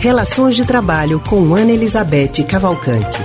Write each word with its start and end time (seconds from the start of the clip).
Relações 0.00 0.54
de 0.54 0.64
Trabalho 0.64 1.18
com 1.18 1.56
Ana 1.56 1.72
Elizabeth 1.72 2.44
Cavalcante. 2.48 3.18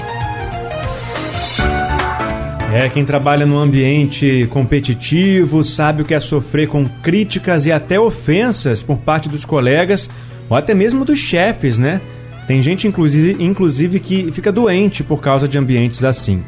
É, 2.74 2.90
quem 2.90 3.06
trabalha 3.06 3.46
num 3.46 3.60
ambiente 3.60 4.48
competitivo 4.50 5.64
sabe 5.64 6.02
o 6.02 6.06
que 6.06 6.16
é 6.16 6.20
sofrer 6.20 6.68
com 6.68 6.86
críticas 7.04 7.68
e 7.68 7.72
até 7.72 8.00
ofensas 8.00 8.82
por 8.82 8.98
parte 8.98 9.30
dos 9.30 9.46
colegas 9.46 10.10
ou 10.50 10.58
até 10.58 10.74
mesmo 10.74 11.06
dos 11.06 11.20
chefes, 11.20 11.78
né? 11.78 12.02
Tem 12.48 12.60
gente, 12.60 12.88
inclusive, 12.88 13.44
inclusive, 13.44 14.00
que 14.00 14.32
fica 14.32 14.52
doente 14.52 15.04
por 15.04 15.22
causa 15.22 15.48
de 15.48 15.60
ambientes 15.60 16.04
assim. 16.04 16.44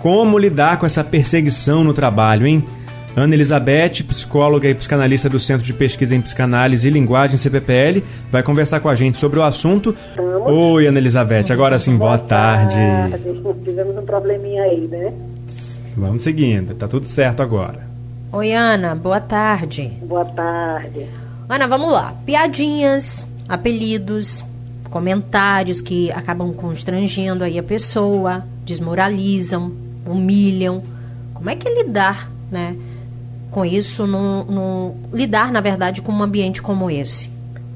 Como 0.00 0.40
lidar 0.40 0.78
com 0.78 0.86
essa 0.86 1.04
perseguição 1.04 1.84
no 1.84 1.92
trabalho, 1.92 2.48
hein? 2.48 2.64
Ana 3.16 3.34
Elizabeth, 3.34 4.04
psicóloga 4.06 4.68
e 4.68 4.74
psicanalista 4.74 5.28
do 5.28 5.40
Centro 5.40 5.64
de 5.64 5.72
Pesquisa 5.72 6.14
em 6.14 6.20
Psicanálise 6.20 6.86
e 6.86 6.90
Linguagem 6.90 7.36
CPPL, 7.36 8.02
vai 8.30 8.42
conversar 8.42 8.80
com 8.80 8.88
a 8.88 8.94
gente 8.94 9.18
sobre 9.18 9.38
o 9.38 9.42
assunto. 9.42 9.94
Vamos. 10.16 10.48
Oi, 10.48 10.86
Ana 10.86 10.98
Elizabeth, 10.98 11.50
agora 11.50 11.78
sim, 11.78 11.96
boa, 11.96 12.16
boa 12.16 12.28
tarde. 12.28 12.76
tarde. 12.76 13.64
Tivemos 13.64 13.96
um 13.96 14.04
probleminha 14.04 14.62
aí, 14.62 14.86
né? 14.86 15.12
Vamos 15.96 16.22
seguindo, 16.22 16.74
tá 16.74 16.86
tudo 16.86 17.06
certo 17.06 17.42
agora. 17.42 17.88
Oi, 18.30 18.52
Ana, 18.52 18.94
boa 18.94 19.20
tarde. 19.20 19.90
Boa 20.02 20.24
tarde. 20.24 21.06
Ana, 21.48 21.66
vamos 21.66 21.90
lá. 21.90 22.14
Piadinhas, 22.24 23.26
apelidos, 23.48 24.44
comentários 24.90 25.80
que 25.80 26.12
acabam 26.12 26.52
constrangendo 26.52 27.42
aí 27.42 27.58
a 27.58 27.62
pessoa, 27.62 28.44
desmoralizam, 28.64 29.72
humilham. 30.06 30.82
Como 31.34 31.48
é 31.50 31.56
que 31.56 31.66
é 31.66 31.82
lidar, 31.82 32.30
né? 32.50 32.76
Com 33.50 33.64
isso, 33.64 34.06
no 34.06 34.94
lidar, 35.12 35.50
na 35.52 35.60
verdade, 35.60 36.02
com 36.02 36.12
um 36.12 36.22
ambiente 36.22 36.60
como 36.60 36.90
esse? 36.90 37.30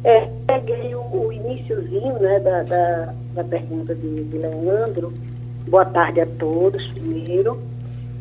É, 0.05 0.29
peguei 0.47 0.95
o, 0.95 1.01
o 1.01 1.33
iníciozinho 1.33 2.19
né, 2.19 2.39
da, 2.41 2.63
da, 2.63 3.15
da 3.35 3.45
pergunta 3.45 3.95
de, 3.95 4.25
de 4.25 4.39
Leandro. 4.39 5.13
Boa 5.69 5.85
tarde 5.85 6.21
a 6.21 6.27
todos, 6.27 6.87
primeiro 6.89 7.59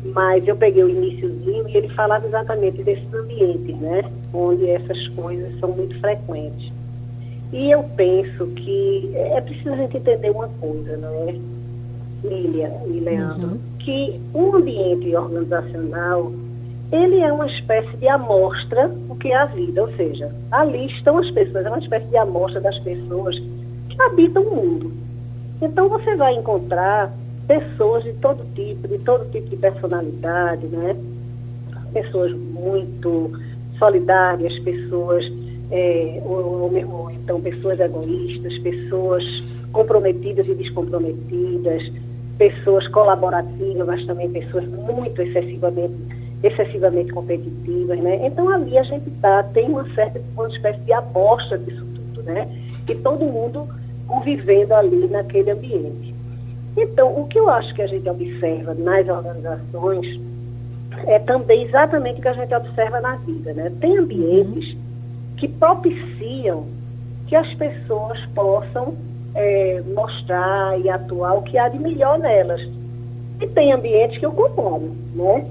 mas 0.04 0.46
eu 0.48 0.56
peguei 0.56 0.82
o 0.82 0.88
iníciozinho 0.88 1.68
e 1.68 1.76
ele 1.76 1.88
falava 1.90 2.26
exatamente 2.26 2.82
desses 2.82 3.12
ambientes, 3.14 3.76
né, 3.76 4.02
onde 4.32 4.68
essas 4.68 5.08
coisas 5.08 5.58
são 5.60 5.70
muito 5.70 5.98
frequentes. 6.00 6.72
E 7.52 7.70
eu 7.70 7.84
penso 7.96 8.46
que 8.48 9.12
é 9.14 9.40
preciso 9.40 9.72
a 9.72 9.76
gente 9.76 9.98
entender 9.98 10.30
uma 10.30 10.48
coisa, 10.48 10.96
não 10.96 11.28
é, 11.28 11.36
Lília 12.24 12.72
e 12.86 13.00
Leandro, 13.00 13.48
uhum. 13.48 13.58
que 13.78 14.20
um 14.34 14.56
ambiente 14.56 15.14
organizacional, 15.14 16.32
ele 16.92 17.20
é 17.20 17.32
uma 17.32 17.46
espécie 17.46 17.96
de 17.96 18.06
amostra 18.06 18.86
do 18.86 19.14
que 19.14 19.32
é 19.32 19.36
a 19.36 19.46
vida, 19.46 19.82
ou 19.82 19.90
seja, 19.96 20.30
ali 20.50 20.86
estão 20.86 21.16
as 21.16 21.30
pessoas, 21.30 21.64
é 21.64 21.68
uma 21.70 21.78
espécie 21.78 22.06
de 22.06 22.16
amostra 22.18 22.60
das 22.60 22.78
pessoas 22.80 23.34
que 23.88 24.02
habitam 24.02 24.42
o 24.42 24.54
mundo. 24.54 24.92
Então 25.62 25.88
você 25.88 26.14
vai 26.14 26.34
encontrar 26.34 27.10
pessoas 27.48 28.04
de 28.04 28.12
todo 28.14 28.44
tipo, 28.54 28.86
de 28.86 28.98
todo 28.98 29.30
tipo 29.30 29.48
de 29.48 29.56
personalidade, 29.56 30.66
né? 30.66 30.94
Pessoas 31.94 32.32
muito 32.32 33.32
solidárias, 33.78 34.58
pessoas, 34.58 35.24
é, 35.70 36.20
ou, 36.26 36.70
ou 36.70 37.10
então 37.10 37.40
pessoas 37.40 37.80
egoístas, 37.80 38.58
pessoas 38.58 39.24
comprometidas 39.72 40.46
e 40.46 40.54
descomprometidas, 40.54 41.90
pessoas 42.36 42.86
colaborativas, 42.88 43.86
mas 43.86 44.04
também 44.04 44.30
pessoas 44.30 44.66
muito 44.66 45.22
excessivamente, 45.22 45.94
excessivamente 46.42 47.12
competitivas, 47.12 47.98
né? 48.00 48.26
Então 48.26 48.48
ali 48.48 48.76
a 48.76 48.82
gente 48.82 49.10
tá, 49.20 49.42
tem 49.42 49.68
uma 49.68 49.88
certa, 49.94 50.20
uma 50.36 50.48
espécie 50.48 50.80
de 50.80 50.92
amostra 50.92 51.58
disso 51.58 51.84
tudo, 51.94 52.22
né? 52.22 52.48
E 52.88 52.94
todo 52.94 53.24
mundo 53.24 53.68
convivendo 54.06 54.74
ali 54.74 55.06
naquele 55.08 55.50
ambiente. 55.50 56.12
Então, 56.76 57.20
o 57.20 57.26
que 57.26 57.38
eu 57.38 57.48
acho 57.50 57.74
que 57.74 57.82
a 57.82 57.86
gente 57.86 58.08
observa 58.08 58.74
nas 58.74 59.08
organizações 59.08 60.20
é 61.06 61.18
também 61.18 61.64
exatamente 61.64 62.18
o 62.18 62.22
que 62.22 62.28
a 62.28 62.32
gente 62.32 62.54
observa 62.54 63.00
na 63.00 63.16
vida, 63.16 63.52
né? 63.52 63.72
Tem 63.80 63.96
ambientes 63.96 64.76
que 65.36 65.48
propiciam 65.48 66.66
que 67.26 67.36
as 67.36 67.52
pessoas 67.54 68.18
possam 68.34 68.94
é, 69.34 69.82
mostrar 69.94 70.78
e 70.80 70.88
atuar 70.88 71.34
o 71.34 71.42
que 71.42 71.58
há 71.58 71.68
de 71.68 71.78
melhor 71.78 72.18
nelas. 72.18 72.60
E 73.40 73.46
tem 73.48 73.72
ambientes 73.72 74.18
que 74.18 74.26
eu 74.26 74.32
concordo, 74.32 74.94
né? 75.14 75.46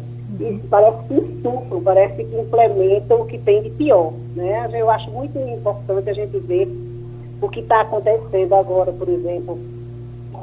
Parece 0.69 1.07
que 1.07 1.13
insuflam, 1.15 1.83
parece 1.83 2.23
que 2.23 2.39
implementam 2.39 3.21
o 3.21 3.25
que 3.25 3.37
tem 3.37 3.63
de 3.63 3.69
pior, 3.71 4.13
né? 4.35 4.69
Eu 4.73 4.89
acho 4.89 5.11
muito 5.11 5.37
importante 5.37 6.09
a 6.09 6.13
gente 6.13 6.37
ver 6.39 6.67
o 7.41 7.49
que 7.49 7.59
está 7.59 7.81
acontecendo 7.81 8.53
agora, 8.53 8.91
por 8.93 9.09
exemplo, 9.09 9.59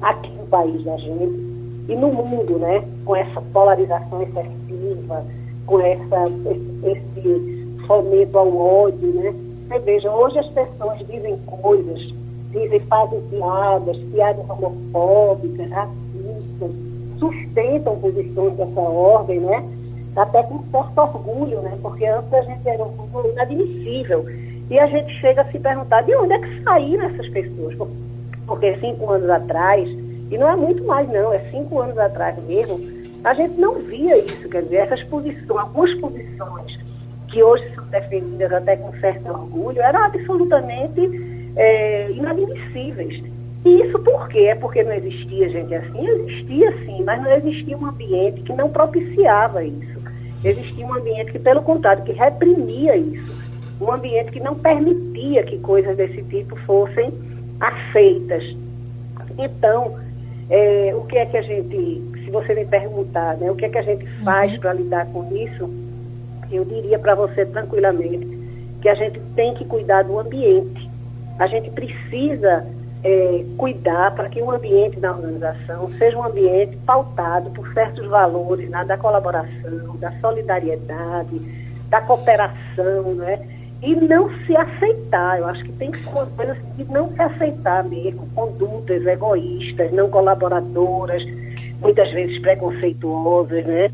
aqui 0.02 0.30
no 0.32 0.46
país 0.46 0.84
da 0.84 0.96
gente 0.98 1.32
e 1.88 1.96
no 1.96 2.12
mundo, 2.12 2.58
né? 2.58 2.84
Com 3.04 3.16
essa 3.16 3.40
polarização 3.52 4.22
excessiva, 4.22 5.24
com 5.64 5.80
essa, 5.80 6.24
esse 6.84 7.78
fomento 7.86 8.38
ao 8.38 8.56
ódio, 8.56 9.08
né? 9.14 9.34
Você 9.68 9.78
veja, 9.80 10.10
hoje 10.14 10.38
as 10.38 10.48
pessoas 10.48 10.98
dizem 11.06 11.36
coisas, 11.46 12.14
dizem, 12.52 12.80
fazem 12.80 13.20
piadas, 13.30 13.96
piadas 14.12 14.44
homofóbicas, 14.50 15.70
racistas, 15.70 16.70
sustentam 17.18 17.96
posições 17.96 18.54
dessa 18.54 18.80
ordem, 18.80 19.40
né? 19.40 19.64
Até 20.16 20.42
com 20.42 20.62
certo 20.70 20.98
orgulho, 20.98 21.60
né? 21.60 21.78
Porque 21.80 22.06
antes 22.06 22.32
a 22.32 22.42
gente 22.42 22.68
era 22.68 22.82
um 22.82 22.92
povo 22.92 23.28
inadmissível. 23.28 24.24
E 24.70 24.78
a 24.78 24.86
gente 24.86 25.12
chega 25.20 25.42
a 25.42 25.50
se 25.50 25.58
perguntar 25.58 26.02
de 26.02 26.14
onde 26.14 26.32
é 26.34 26.38
que 26.38 26.62
saíram 26.62 27.04
essas 27.04 27.28
pessoas? 27.30 27.76
porque 28.48 28.74
cinco 28.78 29.10
anos 29.12 29.28
atrás, 29.28 29.86
e 30.30 30.38
não 30.38 30.48
é 30.48 30.56
muito 30.56 30.82
mais 30.84 31.06
não, 31.08 31.32
é 31.32 31.38
cinco 31.50 31.78
anos 31.80 31.98
atrás 31.98 32.34
mesmo, 32.44 32.80
a 33.22 33.34
gente 33.34 33.60
não 33.60 33.74
via 33.74 34.16
isso, 34.18 34.48
quer 34.48 34.62
dizer, 34.62 34.76
essas 34.76 35.04
posições, 35.04 35.50
algumas 35.50 35.94
posições 36.00 36.78
que 37.28 37.42
hoje 37.42 37.70
são 37.74 37.84
defendidas 37.88 38.50
até 38.52 38.76
com 38.76 38.90
certo 39.00 39.28
orgulho, 39.28 39.80
eram 39.82 40.02
absolutamente 40.02 41.52
é, 41.56 42.10
inadmissíveis. 42.10 43.22
E 43.66 43.82
isso 43.82 43.98
por 43.98 44.28
quê? 44.28 44.46
É 44.46 44.54
porque 44.54 44.82
não 44.82 44.94
existia 44.94 45.48
gente 45.50 45.74
assim? 45.74 46.08
Existia 46.08 46.72
sim, 46.86 47.02
mas 47.04 47.22
não 47.22 47.30
existia 47.32 47.76
um 47.76 47.86
ambiente 47.86 48.40
que 48.42 48.52
não 48.54 48.70
propiciava 48.70 49.62
isso. 49.62 49.97
Existia 50.44 50.86
um 50.86 50.94
ambiente 50.94 51.32
que, 51.32 51.38
pelo 51.38 51.62
contrário, 51.62 52.04
que 52.04 52.12
reprimia 52.12 52.96
isso. 52.96 53.34
Um 53.80 53.92
ambiente 53.92 54.30
que 54.30 54.40
não 54.40 54.54
permitia 54.54 55.42
que 55.44 55.58
coisas 55.58 55.96
desse 55.96 56.22
tipo 56.24 56.56
fossem 56.60 57.12
aceitas. 57.60 58.44
Então, 59.36 59.98
é, 60.50 60.92
o 60.94 61.02
que 61.02 61.18
é 61.18 61.26
que 61.26 61.36
a 61.36 61.42
gente, 61.42 62.02
se 62.24 62.30
você 62.30 62.54
me 62.54 62.64
perguntar, 62.64 63.36
né, 63.36 63.50
o 63.50 63.56
que 63.56 63.64
é 63.64 63.68
que 63.68 63.78
a 63.78 63.82
gente 63.82 64.06
faz 64.24 64.52
uhum. 64.52 64.60
para 64.60 64.72
lidar 64.72 65.06
com 65.06 65.34
isso, 65.36 65.70
eu 66.50 66.64
diria 66.64 66.98
para 66.98 67.14
você 67.14 67.44
tranquilamente 67.44 68.26
que 68.80 68.88
a 68.88 68.94
gente 68.94 69.20
tem 69.34 69.54
que 69.54 69.64
cuidar 69.64 70.02
do 70.02 70.18
ambiente. 70.18 70.88
A 71.38 71.46
gente 71.46 71.70
precisa 71.70 72.64
é, 73.04 73.44
cuidar 73.56 74.14
para 74.14 74.28
que 74.28 74.42
o 74.42 74.50
ambiente 74.50 74.98
da 74.98 75.12
organização 75.12 75.88
seja 75.98 76.18
um 76.18 76.24
ambiente 76.24 76.76
pautado 76.78 77.50
por 77.50 77.72
certos 77.72 78.06
valores 78.06 78.68
né, 78.68 78.84
da 78.84 78.96
colaboração, 78.96 79.96
da 79.96 80.12
solidariedade, 80.20 81.40
da 81.88 82.00
cooperação, 82.00 83.14
né? 83.14 83.40
e 83.82 83.94
não 83.94 84.28
se 84.44 84.56
aceitar. 84.56 85.38
Eu 85.38 85.46
acho 85.46 85.64
que 85.64 85.72
tem 85.72 85.90
que 85.90 86.02
coisa 86.04 86.56
de 86.76 86.84
não 86.84 87.12
se 87.12 87.22
aceitar 87.22 87.84
mesmo, 87.84 88.28
condutas 88.34 89.06
egoístas, 89.06 89.92
não 89.92 90.08
colaboradoras, 90.08 91.22
muitas 91.80 92.10
vezes 92.10 92.40
preconceituosas, 92.40 93.64
né? 93.64 93.90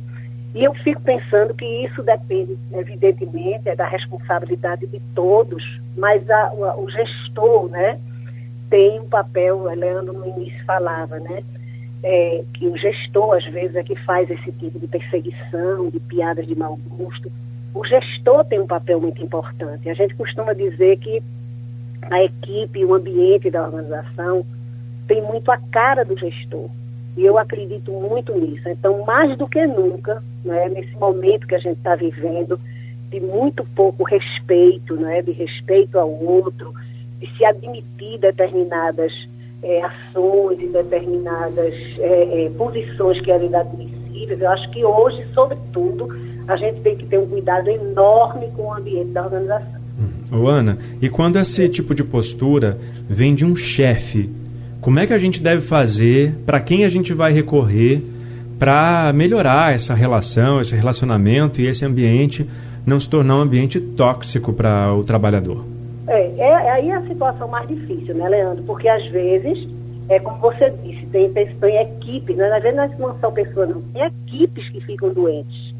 E 0.54 0.62
eu 0.62 0.72
fico 0.72 1.00
pensando 1.00 1.52
que 1.52 1.64
isso 1.64 2.02
depende, 2.02 2.56
evidentemente, 2.72 3.68
é 3.68 3.74
da 3.74 3.86
responsabilidade 3.86 4.86
de 4.86 5.00
todos, 5.14 5.62
mas 5.96 6.28
a, 6.30 6.52
o 6.78 6.88
gestor, 6.88 7.68
né, 7.68 7.98
tem 8.70 9.00
um 9.00 9.08
papel, 9.08 9.62
Leandro 9.64 10.12
no 10.12 10.26
início 10.26 10.64
falava, 10.64 11.18
né, 11.18 11.42
é, 12.02 12.44
que 12.52 12.66
o 12.66 12.76
gestor, 12.76 13.36
às 13.36 13.44
vezes, 13.46 13.74
é 13.76 13.82
que 13.82 13.96
faz 13.96 14.30
esse 14.30 14.52
tipo 14.52 14.78
de 14.78 14.86
perseguição, 14.86 15.88
de 15.88 15.98
piadas 16.00 16.46
de 16.46 16.54
mau 16.54 16.78
gosto, 16.88 17.32
o 17.74 17.84
gestor 17.84 18.44
tem 18.44 18.60
um 18.60 18.66
papel 18.66 19.00
muito 19.00 19.22
importante. 19.22 19.88
A 19.88 19.94
gente 19.94 20.14
costuma 20.14 20.52
dizer 20.52 20.96
que 20.98 21.22
a 22.10 22.22
equipe, 22.22 22.84
o 22.84 22.94
ambiente 22.94 23.50
da 23.50 23.64
organização 23.64 24.44
tem 25.08 25.22
muito 25.22 25.50
a 25.50 25.56
cara 25.56 26.04
do 26.04 26.16
gestor. 26.16 26.68
E 27.16 27.24
eu 27.24 27.38
acredito 27.38 27.90
muito 27.90 28.32
nisso. 28.38 28.68
Então, 28.68 29.04
mais 29.04 29.36
do 29.36 29.48
que 29.48 29.66
nunca, 29.66 30.22
né, 30.44 30.68
nesse 30.68 30.94
momento 30.96 31.46
que 31.46 31.54
a 31.54 31.58
gente 31.58 31.78
está 31.78 31.96
vivendo, 31.96 32.60
de 33.10 33.20
muito 33.20 33.64
pouco 33.74 34.04
respeito, 34.04 34.94
né, 34.96 35.22
de 35.22 35.32
respeito 35.32 35.98
ao 35.98 36.10
outro, 36.10 36.74
de 37.24 37.36
se 37.36 37.44
admitir 37.44 38.18
determinadas 38.18 39.12
é, 39.62 39.82
ações 39.82 40.60
e 40.60 40.66
determinadas 40.66 41.74
é, 41.98 42.44
é, 42.44 42.50
posições 42.50 43.20
que 43.22 43.30
eram 43.30 43.46
inadmissíveis, 43.46 44.40
eu 44.40 44.50
acho 44.50 44.70
que 44.70 44.84
hoje, 44.84 45.26
sobretudo, 45.32 46.08
a 46.46 46.56
gente 46.56 46.80
tem 46.80 46.96
que 46.96 47.06
ter 47.06 47.18
um 47.18 47.26
cuidado 47.26 47.68
enorme 47.70 48.50
com 48.54 48.64
o 48.64 48.74
ambiente 48.74 49.10
da 49.10 49.24
organização. 49.24 49.82
Ô 50.30 50.48
Ana, 50.48 50.78
e 51.00 51.08
quando 51.08 51.38
esse 51.38 51.68
tipo 51.68 51.94
de 51.94 52.04
postura 52.04 52.78
vem 53.08 53.34
de 53.34 53.44
um 53.44 53.56
chefe, 53.56 54.28
como 54.80 54.98
é 54.98 55.06
que 55.06 55.14
a 55.14 55.18
gente 55.18 55.40
deve 55.40 55.62
fazer, 55.62 56.34
para 56.44 56.60
quem 56.60 56.84
a 56.84 56.88
gente 56.88 57.14
vai 57.14 57.32
recorrer 57.32 58.02
para 58.58 59.12
melhorar 59.14 59.74
essa 59.74 59.94
relação, 59.94 60.60
esse 60.60 60.74
relacionamento 60.74 61.60
e 61.60 61.66
esse 61.66 61.84
ambiente 61.84 62.46
não 62.84 63.00
se 63.00 63.08
tornar 63.08 63.38
um 63.38 63.40
ambiente 63.40 63.80
tóxico 63.80 64.52
para 64.52 64.92
o 64.92 65.02
trabalhador? 65.02 65.73
É, 66.06 66.36
é, 66.38 66.70
aí 66.70 66.90
é 66.90 66.94
a 66.94 67.06
situação 67.06 67.48
mais 67.48 67.66
difícil, 67.68 68.14
né, 68.14 68.28
Leandro? 68.28 68.62
Porque 68.64 68.88
às 68.88 69.06
vezes, 69.06 69.68
é 70.08 70.18
como 70.20 70.38
você 70.38 70.70
disse, 70.70 71.06
tem, 71.06 71.32
tem 71.32 71.76
equipes, 71.80 72.36
né? 72.36 72.48
às 72.48 72.62
vezes 72.62 72.98
não 72.98 73.10
é 73.10 73.14
só 73.20 73.30
pessoas, 73.30 73.70
não, 73.70 73.82
tem 73.82 74.02
equipes 74.02 74.68
que 74.70 74.80
ficam 74.82 75.12
doentes 75.12 75.74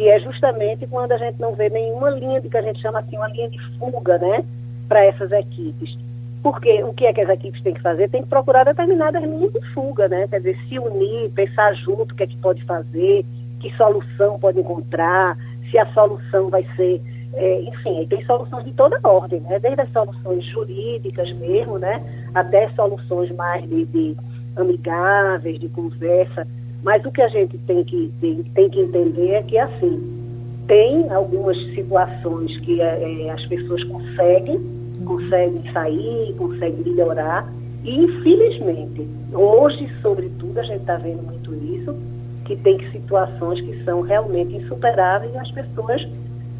que 0.00 0.08
é 0.08 0.18
justamente 0.18 0.86
quando 0.86 1.12
a 1.12 1.18
gente 1.18 1.38
não 1.38 1.54
vê 1.54 1.68
nenhuma 1.68 2.08
linha 2.08 2.40
de 2.40 2.48
que 2.48 2.56
a 2.56 2.62
gente 2.62 2.80
chama 2.80 3.00
assim 3.00 3.18
uma 3.18 3.28
linha 3.28 3.50
de 3.50 3.58
fuga, 3.78 4.16
né, 4.16 4.42
para 4.88 5.04
essas 5.04 5.30
equipes. 5.30 5.94
Porque 6.42 6.82
o 6.82 6.94
que 6.94 7.04
é 7.04 7.12
que 7.12 7.20
as 7.20 7.28
equipes 7.28 7.62
têm 7.62 7.74
que 7.74 7.82
fazer? 7.82 8.08
Tem 8.08 8.22
que 8.22 8.28
procurar 8.30 8.64
determinadas 8.64 9.22
linhas 9.22 9.52
de 9.52 9.60
fuga, 9.74 10.08
né? 10.08 10.26
Quer 10.26 10.38
dizer, 10.38 10.58
se 10.66 10.78
unir, 10.78 11.30
pensar 11.32 11.74
junto 11.74 12.14
o 12.14 12.16
que 12.16 12.22
é 12.22 12.26
que 12.26 12.36
pode 12.38 12.64
fazer, 12.64 13.26
que 13.60 13.76
solução 13.76 14.38
pode 14.38 14.58
encontrar, 14.58 15.36
se 15.70 15.76
a 15.76 15.84
solução 15.92 16.48
vai 16.48 16.66
ser, 16.76 17.02
é, 17.34 17.62
enfim, 17.62 18.06
tem 18.08 18.24
soluções 18.24 18.64
de 18.64 18.72
toda 18.72 18.98
ordem, 19.04 19.40
né? 19.40 19.58
Desde 19.58 19.80
as 19.80 19.92
soluções 19.92 20.44
jurídicas 20.46 21.32
mesmo, 21.34 21.78
né? 21.78 22.02
Até 22.34 22.68
soluções 22.70 23.30
mais 23.32 23.68
de, 23.68 23.84
de 23.86 24.16
amigáveis, 24.56 25.58
de 25.58 25.68
conversa. 25.68 26.46
Mas 26.82 27.04
o 27.04 27.10
que 27.10 27.22
a 27.22 27.28
gente 27.28 27.56
tem 27.58 27.84
que, 27.84 28.12
tem, 28.20 28.42
tem 28.42 28.68
que 28.68 28.80
entender 28.80 29.30
é 29.32 29.42
que, 29.42 29.58
assim, 29.58 30.20
tem 30.66 31.10
algumas 31.10 31.56
situações 31.74 32.58
que 32.60 32.80
é, 32.80 33.26
é, 33.26 33.30
as 33.30 33.44
pessoas 33.46 33.82
conseguem, 33.84 34.60
conseguem 35.04 35.72
sair, 35.72 36.34
conseguem 36.36 36.82
melhorar, 36.84 37.46
e 37.84 38.04
infelizmente, 38.04 39.06
hoje, 39.32 39.88
sobretudo, 40.02 40.58
a 40.58 40.62
gente 40.62 40.80
está 40.80 40.96
vendo 40.96 41.22
muito 41.22 41.54
isso, 41.54 41.96
que 42.44 42.56
tem 42.56 42.78
situações 42.90 43.60
que 43.60 43.82
são 43.84 44.00
realmente 44.00 44.56
insuperáveis 44.56 45.32
e 45.34 45.38
as 45.38 45.50
pessoas 45.50 46.06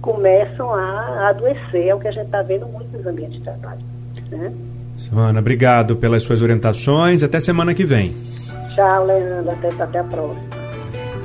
começam 0.00 0.75
a 0.75 1.29
adoecer, 1.29 1.88
é 1.88 1.94
o 1.94 2.00
que 2.00 2.08
a 2.08 2.12
gente 2.12 2.26
está 2.26 2.43
vendo 2.43 2.67
muito 2.67 2.97
nos 2.97 3.06
ambientes 3.06 3.38
de 3.38 3.44
trabalho. 3.44 3.81
Né? 4.31 4.52
Ana, 5.17 5.41
obrigado 5.41 5.97
pelas 5.97 6.23
suas 6.23 6.43
orientações. 6.43 7.23
Até 7.23 7.41
semana 7.41 7.75
que 7.75 7.85
vem. 7.85 8.14
Tchau, 8.75 9.06
Leandro. 9.06 9.50
Até, 9.50 9.82
até 9.82 9.99
a 9.99 10.05
próxima. 10.05 10.43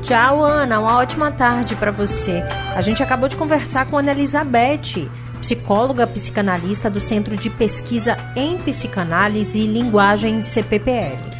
Tchau, 0.01 0.44
Ana. 0.44 0.80
Uma 0.80 0.98
ótima 0.98 1.31
tarde 1.31 1.75
para 1.75 1.92
você. 1.92 2.44
A 2.75 2.81
gente 2.81 3.01
acabou 3.01 3.27
de 3.27 3.36
conversar 3.36 3.86
com 3.88 3.98
a 3.98 4.00
Ana 4.00 4.12
Elizabeth, 4.12 5.10
psicóloga 5.42 6.07
psicanalista 6.07 6.89
do 6.89 7.01
Centro 7.01 7.36
de 7.36 7.50
Pesquisa 7.50 8.16
em 8.36 8.57
Psicanálise 8.60 9.60
e 9.60 9.68
Linguagem 9.68 10.42
CPPL. 10.42 11.34